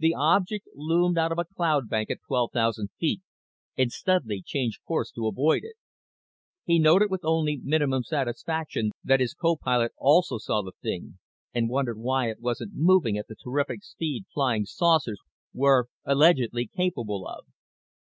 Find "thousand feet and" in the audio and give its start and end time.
2.52-3.92